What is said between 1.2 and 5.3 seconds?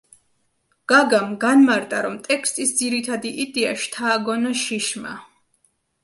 განმარტა რომ ტექსტის ძირითადი იდეა შთააგონა შიშმა.